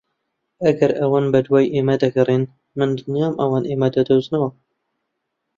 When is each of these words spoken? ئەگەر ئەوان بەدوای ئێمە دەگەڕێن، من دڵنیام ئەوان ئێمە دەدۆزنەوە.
ئەگەر 0.65 0.91
ئەوان 0.99 1.25
بەدوای 1.33 1.71
ئێمە 1.73 1.95
دەگەڕێن، 2.03 2.43
من 2.77 2.89
دڵنیام 2.97 3.33
ئەوان 3.41 3.63
ئێمە 3.69 3.87
دەدۆزنەوە. 3.95 4.49